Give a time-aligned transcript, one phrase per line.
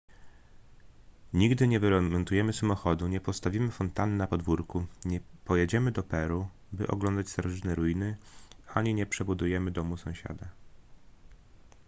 [1.33, 7.29] nigdy nie wyremontujemy samochodu nie postawimy fontanny na podwórku nie pojedziemy do peru by oglądać
[7.29, 8.17] starożytne ruiny
[8.73, 10.47] ani nie przebudujemy domu sąsiada